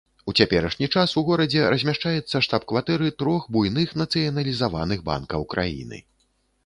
[0.31, 5.97] У цяперашні час у горадзе размяшчаецца штаб-кватэры трох буйных нацыяналізаваных банкаў краіны.